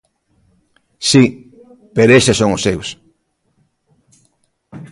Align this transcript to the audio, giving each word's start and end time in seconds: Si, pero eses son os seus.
Si, 1.09 1.23
pero 1.95 2.11
eses 2.19 2.39
son 2.41 2.49
os 2.57 2.63
seus. 2.67 2.87